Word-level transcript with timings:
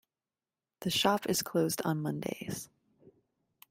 The 0.79 0.89
shop 0.89 1.27
is 1.29 1.43
closed 1.43 1.79
on 1.85 2.01
Mondays. 2.01 2.69